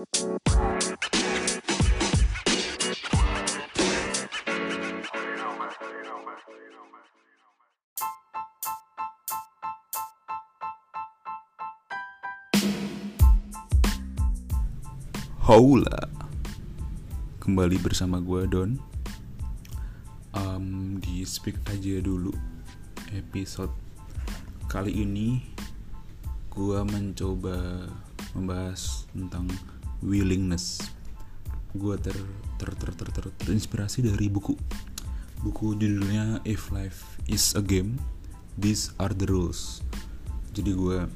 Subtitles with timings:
[0.00, 0.08] Hola.
[17.44, 18.80] Kembali bersama gue Don.
[20.32, 22.32] Um, Di speak aja dulu
[23.12, 23.76] Episode
[24.64, 25.44] kali ini
[26.48, 27.84] Gue mencoba
[28.32, 29.44] membahas tentang
[30.02, 30.80] willingness.
[31.72, 32.16] Gue ter,
[32.58, 34.58] ter, ter, ter, ter, terinspirasi dari buku.
[35.40, 37.96] Buku judulnya If Life is a Game
[38.60, 39.80] These are the rules.
[40.52, 41.06] Jadi gue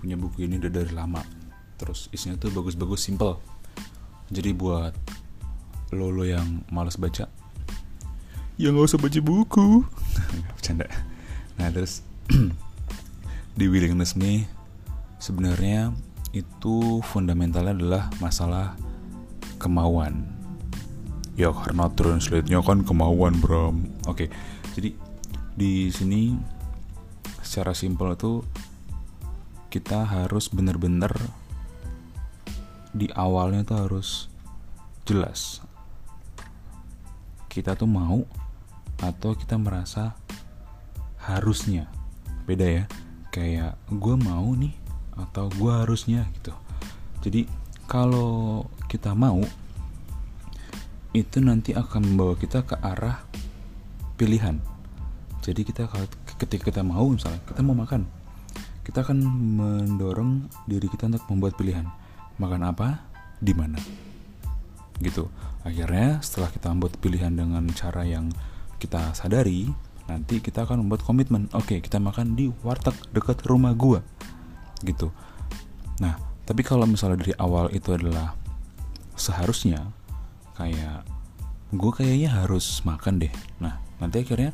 [0.00, 1.20] punya buku ini udah dari lama.
[1.76, 3.36] Terus isinya tuh bagus-bagus simple.
[4.32, 4.94] Jadi buat
[5.92, 7.28] lo lo yang males baca
[8.60, 9.82] ya nggak usah baca buku.
[10.56, 10.86] Bercanda.
[11.58, 12.06] Nah terus
[13.58, 14.46] di willingness nih
[15.18, 15.90] sebenarnya
[16.32, 18.74] itu fundamentalnya adalah masalah
[19.60, 20.24] kemauan.
[21.36, 23.88] Ya karena translate-nya kan kemauan Bram.
[24.08, 24.32] Oke
[24.72, 24.96] jadi
[25.52, 26.32] di sini
[27.44, 28.40] secara simpel itu
[29.68, 31.12] kita harus bener-bener
[32.92, 34.08] di awalnya tuh harus
[35.04, 35.60] jelas.
[37.48, 38.24] Kita tuh mau
[39.00, 40.16] atau kita merasa
[41.20, 41.88] harusnya.
[42.48, 42.84] Beda ya
[43.32, 44.81] kayak gue mau nih
[45.16, 46.52] atau gue harusnya gitu
[47.22, 47.46] jadi
[47.86, 49.40] kalau kita mau
[51.12, 53.20] itu nanti akan membawa kita ke arah
[54.16, 54.56] pilihan
[55.44, 55.90] jadi kita
[56.40, 58.08] ketika kita mau misalnya kita mau makan
[58.82, 59.22] kita akan
[59.58, 61.86] mendorong diri kita untuk membuat pilihan
[62.42, 63.06] makan apa,
[63.38, 63.78] di mana.
[64.98, 65.30] Gitu.
[65.62, 68.34] Akhirnya setelah kita membuat pilihan dengan cara yang
[68.82, 69.70] kita sadari,
[70.10, 71.46] nanti kita akan membuat komitmen.
[71.54, 74.02] Oke, kita makan di warteg dekat rumah gua.
[74.82, 75.08] Gitu.
[76.02, 78.34] Nah, tapi kalau misalnya dari awal itu adalah
[79.16, 79.94] seharusnya
[80.58, 81.06] kayak
[81.72, 83.32] gue kayaknya harus makan deh.
[83.62, 84.52] Nah, nanti akhirnya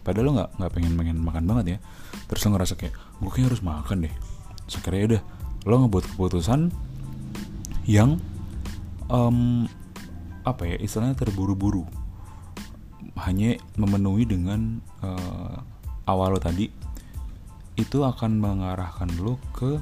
[0.00, 1.78] padahal lo nggak nggak pengen pengen makan banget ya
[2.26, 4.14] terus lo ngerasa kayak gue kayaknya harus makan deh
[4.66, 5.22] terus akhirnya udah
[5.68, 6.60] lo ngebuat keputusan
[7.84, 8.16] yang
[9.12, 9.68] um,
[10.42, 11.84] apa ya istilahnya terburu-buru
[13.20, 15.60] hanya memenuhi dengan uh,
[16.08, 16.72] awal lo tadi
[17.80, 19.80] itu akan mengarahkan lo ke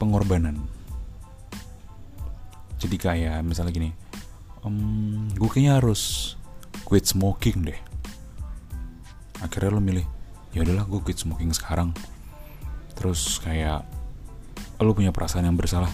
[0.00, 0.56] pengorbanan.
[2.80, 3.90] Jadi kayak misalnya gini
[4.64, 6.34] um, gue kayaknya harus
[6.88, 7.78] quit smoking deh.
[9.44, 10.06] Akhirnya lo milih
[10.56, 11.92] ya udahlah gue quit smoking sekarang.
[12.96, 13.84] Terus kayak
[14.82, 15.92] lo punya perasaan yang bersalah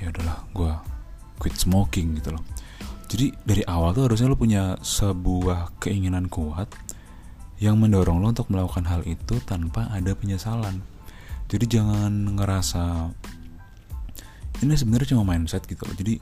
[0.00, 0.72] ya udahlah gue
[1.42, 2.44] quit smoking gitu loh.
[3.10, 6.72] Jadi dari awal tuh harusnya lo punya sebuah keinginan kuat
[7.64, 10.84] yang mendorong lo untuk melakukan hal itu tanpa ada penyesalan.
[11.48, 13.08] Jadi jangan ngerasa
[14.60, 15.96] ini sebenarnya cuma mindset gitu loh.
[15.96, 16.20] Jadi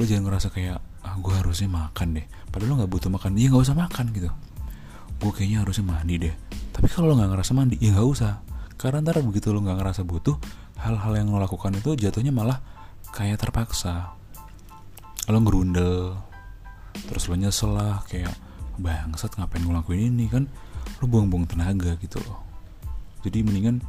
[0.00, 2.26] lo jangan ngerasa kayak ah gue harusnya makan deh.
[2.48, 3.36] Padahal lo nggak butuh makan.
[3.36, 4.32] Iya nggak usah makan gitu.
[5.20, 6.34] Gue kayaknya harusnya mandi deh.
[6.72, 8.40] Tapi kalau lo nggak ngerasa mandi ya nggak usah.
[8.80, 10.40] Karena ntar begitu lo nggak ngerasa butuh
[10.80, 12.64] hal-hal yang lo lakukan itu jatuhnya malah
[13.12, 14.16] kayak terpaksa.
[15.28, 16.16] Lo ngerundel
[17.04, 18.47] terus lo nyesel lah kayak
[18.78, 20.46] bangsat ngapain ngelakuin ini kan?
[21.02, 22.22] Lo buang-buang tenaga gitu.
[22.24, 22.48] Loh
[23.26, 23.82] jadi mendingan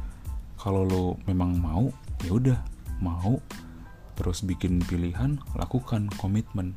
[0.58, 1.88] kalau lo memang mau
[2.26, 2.58] ya udah
[2.98, 3.38] mau.
[4.18, 6.76] Terus bikin pilihan lakukan komitmen.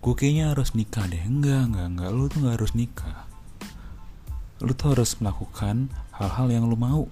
[0.00, 1.20] Gue kayaknya harus nikah deh.
[1.20, 2.10] Enggak enggak enggak.
[2.14, 3.28] Lo tuh nggak harus nikah.
[4.64, 7.04] Lo tuh harus melakukan hal-hal yang lo mau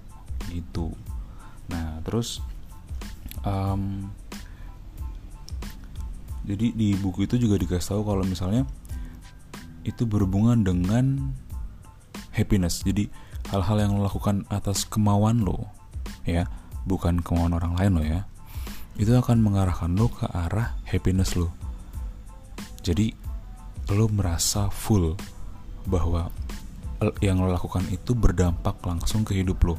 [0.49, 0.97] gitu.
[1.69, 2.41] Nah terus
[3.45, 4.09] um,
[6.47, 8.65] jadi di buku itu juga dikasih tahu kalau misalnya
[9.87, 11.31] itu berhubungan dengan
[12.35, 12.83] happiness.
[12.83, 13.07] Jadi
[13.55, 15.71] hal-hal yang lo lakukan atas kemauan lo
[16.27, 16.51] ya
[16.83, 18.21] bukan kemauan orang lain lo ya
[18.99, 21.55] itu akan mengarahkan lo ke arah happiness lo.
[22.83, 23.15] Jadi
[23.95, 25.15] lo merasa full
[25.87, 26.27] bahwa
[27.23, 29.77] yang lo lakukan itu berdampak langsung ke hidup lo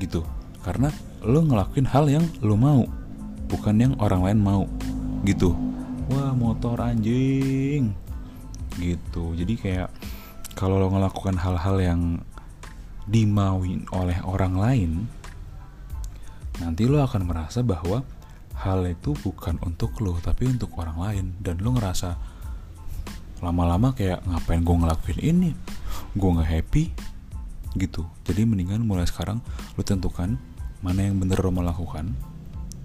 [0.00, 0.24] gitu.
[0.64, 0.88] Karena
[1.20, 2.88] lo ngelakuin hal yang lo mau
[3.50, 4.64] bukan yang orang lain mau
[5.28, 5.52] gitu.
[6.08, 8.03] Wah motor anjing
[8.78, 9.34] gitu.
[9.34, 9.88] Jadi kayak
[10.54, 12.02] kalau lo ngelakukan hal-hal yang
[13.04, 14.92] dimauin oleh orang lain
[16.62, 18.00] nanti lo akan merasa bahwa
[18.54, 21.26] hal itu bukan untuk lo tapi untuk orang lain.
[21.42, 22.14] Dan lo ngerasa
[23.42, 25.50] lama-lama kayak ngapain gue ngelakuin ini?
[26.14, 26.84] Gue nggak happy.
[27.74, 28.06] Gitu.
[28.22, 29.42] Jadi mendingan mulai sekarang
[29.74, 30.38] lo tentukan
[30.84, 32.12] mana yang bener lo melakukan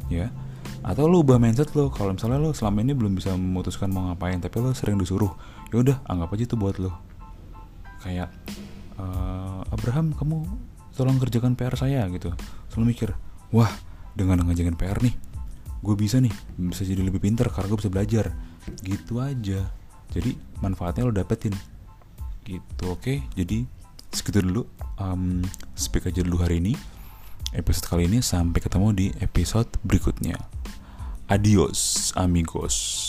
[0.09, 0.31] ya
[0.79, 4.39] atau lo ubah mindset lo kalau misalnya lo selama ini belum bisa memutuskan mau ngapain
[4.39, 5.31] tapi lo sering disuruh
[5.69, 6.95] ya udah anggap aja itu buat lo
[7.99, 8.31] kayak
[8.99, 10.47] uh, Abraham kamu
[10.99, 12.35] tolong kerjakan PR saya gitu.
[12.67, 13.09] Selalu mikir
[13.55, 13.71] wah
[14.15, 15.15] dengan ngerjain PR nih
[15.79, 18.25] gue bisa nih bisa jadi lebih pinter karena gue bisa belajar.
[18.83, 19.63] Gitu aja.
[20.11, 21.55] Jadi manfaatnya lo dapetin.
[22.43, 22.99] Gitu oke?
[22.99, 23.23] Okay?
[23.31, 23.63] jadi
[24.11, 24.67] segitu dulu
[24.99, 25.39] um,
[25.79, 26.75] speak aja dulu hari ini.
[27.55, 30.58] Episode kali ini sampai ketemu di episode berikutnya
[31.29, 33.08] Adiós, amigos.